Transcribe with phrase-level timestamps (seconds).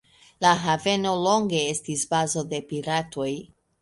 [0.45, 3.29] La haveno longe estis bazo de piratoj.